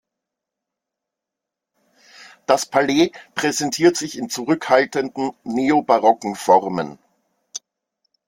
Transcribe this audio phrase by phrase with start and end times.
[2.47, 6.97] Das Palais präsentiert sich in zurückhaltenden neobarocken Formen.